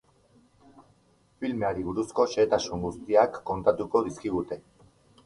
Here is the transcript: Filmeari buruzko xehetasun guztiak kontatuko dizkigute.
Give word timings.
Filmeari 1.43 1.85
buruzko 1.89 2.25
xehetasun 2.31 2.81
guztiak 2.87 3.39
kontatuko 3.51 4.03
dizkigute. 4.09 4.59